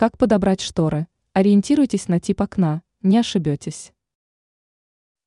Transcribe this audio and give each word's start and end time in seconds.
Как 0.00 0.16
подобрать 0.16 0.62
шторы? 0.62 1.08
Ориентируйтесь 1.34 2.08
на 2.08 2.20
тип 2.20 2.40
окна, 2.40 2.80
не 3.02 3.18
ошибетесь. 3.18 3.92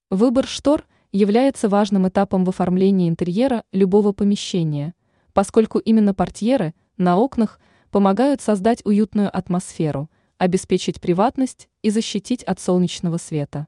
Выбор 0.09 0.47
штор 0.47 0.87
является 1.11 1.69
важным 1.69 2.07
этапом 2.07 2.43
в 2.43 2.49
оформлении 2.49 3.07
интерьера 3.07 3.65
любого 3.71 4.13
помещения, 4.13 4.95
поскольку 5.31 5.77
именно 5.77 6.15
портьеры 6.15 6.73
на 6.97 7.17
окнах 7.17 7.59
помогают 7.91 8.41
создать 8.41 8.83
уютную 8.83 9.29
атмосферу, 9.37 10.09
обеспечить 10.39 10.99
приватность 10.99 11.69
и 11.83 11.91
защитить 11.91 12.43
от 12.43 12.59
солнечного 12.59 13.17
света. 13.17 13.67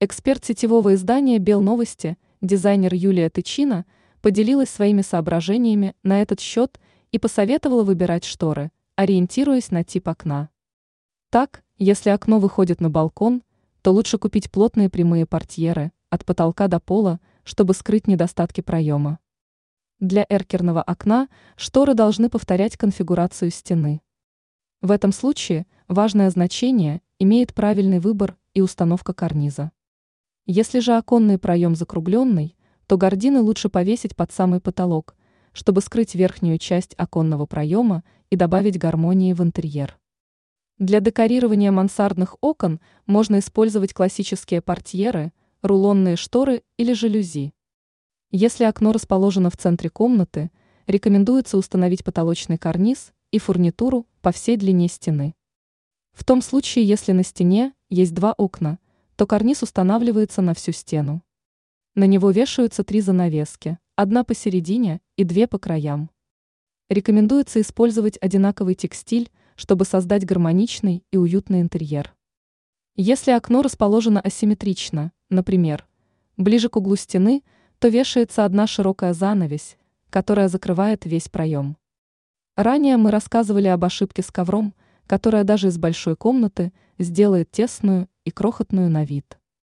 Эксперт 0.00 0.44
сетевого 0.44 0.94
издания 0.96 1.38
«Белновости», 1.38 2.18
дизайнер 2.40 2.92
Юлия 2.92 3.30
Тычина, 3.30 3.86
поделилась 4.22 4.70
своими 4.70 5.02
соображениями 5.02 5.94
на 6.02 6.20
этот 6.20 6.40
счет 6.40 6.80
и 7.12 7.20
посоветовала 7.20 7.84
выбирать 7.84 8.24
шторы, 8.24 8.72
ориентируясь 8.96 9.70
на 9.70 9.84
тип 9.84 10.08
окна. 10.08 10.48
Так, 11.28 11.62
если 11.76 12.08
окно 12.08 12.38
выходит 12.38 12.80
на 12.80 12.88
балкон, 12.88 13.42
то 13.82 13.92
лучше 13.92 14.16
купить 14.16 14.50
плотные 14.50 14.88
прямые 14.88 15.26
портьеры 15.26 15.92
от 16.08 16.24
потолка 16.24 16.66
до 16.66 16.80
пола, 16.80 17.20
чтобы 17.44 17.74
скрыть 17.74 18.06
недостатки 18.06 18.62
проема. 18.62 19.18
Для 20.00 20.24
эркерного 20.28 20.82
окна 20.82 21.28
шторы 21.56 21.92
должны 21.92 22.30
повторять 22.30 22.78
конфигурацию 22.78 23.50
стены. 23.50 24.00
В 24.80 24.90
этом 24.90 25.12
случае 25.12 25.66
важное 25.88 26.30
значение 26.30 27.02
имеет 27.18 27.52
правильный 27.52 28.00
выбор 28.00 28.38
и 28.54 28.62
установка 28.62 29.12
карниза. 29.12 29.72
Если 30.46 30.80
же 30.80 30.96
оконный 30.96 31.38
проем 31.38 31.74
закругленный, 31.74 32.56
то 32.86 32.96
гардины 32.96 33.42
лучше 33.42 33.68
повесить 33.68 34.16
под 34.16 34.32
самый 34.32 34.60
потолок, 34.60 35.16
чтобы 35.52 35.82
скрыть 35.82 36.14
верхнюю 36.14 36.58
часть 36.58 36.94
оконного 36.96 37.44
проема 37.44 38.04
и 38.30 38.36
добавить 38.36 38.78
гармонии 38.78 39.32
в 39.32 39.42
интерьер. 39.42 39.98
Для 40.78 41.00
декорирования 41.00 41.72
мансардных 41.72 42.36
окон 42.40 42.80
можно 43.06 43.38
использовать 43.38 43.94
классические 43.94 44.60
портьеры, 44.60 45.32
рулонные 45.62 46.16
шторы 46.16 46.62
или 46.76 46.92
жалюзи. 46.92 47.54
Если 48.30 48.64
окно 48.64 48.92
расположено 48.92 49.50
в 49.50 49.56
центре 49.56 49.88
комнаты, 49.88 50.50
рекомендуется 50.86 51.56
установить 51.56 52.04
потолочный 52.04 52.58
карниз 52.58 53.12
и 53.30 53.38
фурнитуру 53.38 54.06
по 54.20 54.32
всей 54.32 54.56
длине 54.56 54.88
стены. 54.88 55.34
В 56.12 56.24
том 56.24 56.42
случае, 56.42 56.84
если 56.86 57.12
на 57.12 57.22
стене 57.22 57.72
есть 57.88 58.14
два 58.14 58.32
окна, 58.32 58.78
то 59.16 59.26
карниз 59.26 59.62
устанавливается 59.62 60.42
на 60.42 60.54
всю 60.54 60.72
стену. 60.72 61.22
На 61.94 62.04
него 62.04 62.30
вешаются 62.30 62.84
три 62.84 63.00
занавески, 63.00 63.78
одна 63.94 64.24
посередине 64.24 65.00
и 65.16 65.24
две 65.24 65.46
по 65.46 65.58
краям. 65.58 66.10
Рекомендуется 66.88 67.60
использовать 67.60 68.16
одинаковый 68.20 68.74
текстиль, 68.74 69.30
чтобы 69.56 69.84
создать 69.84 70.24
гармоничный 70.24 71.02
и 71.10 71.16
уютный 71.16 71.60
интерьер. 71.60 72.14
Если 72.94 73.32
окно 73.32 73.62
расположено 73.62 74.20
асимметрично, 74.20 75.12
например, 75.28 75.86
ближе 76.36 76.68
к 76.68 76.76
углу 76.76 76.96
стены, 76.96 77.42
то 77.78 77.88
вешается 77.88 78.44
одна 78.44 78.66
широкая 78.66 79.14
занавесь, 79.14 79.76
которая 80.10 80.48
закрывает 80.48 81.04
весь 81.04 81.28
проем. 81.28 81.76
Ранее 82.54 82.96
мы 82.96 83.10
рассказывали 83.10 83.66
об 83.66 83.84
ошибке 83.84 84.22
с 84.22 84.30
ковром, 84.30 84.72
которая 85.06 85.44
даже 85.44 85.68
из 85.68 85.78
большой 85.78 86.16
комнаты 86.16 86.72
сделает 86.98 87.50
тесную 87.50 88.08
и 88.24 88.30
крохотную 88.30 88.88
на 88.88 89.04
вид. 89.04 89.38